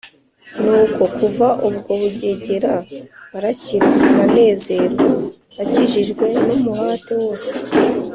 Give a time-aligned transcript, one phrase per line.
[0.63, 2.73] Nuko kuva ubwo Bugegera
[3.37, 5.07] arakira aranezerwa
[5.63, 7.33] akijijwe n’umuhate wo